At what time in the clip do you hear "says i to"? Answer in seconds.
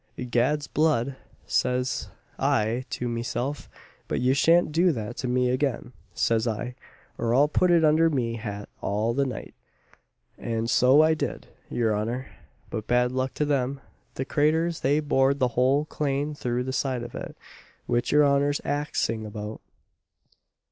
1.45-3.07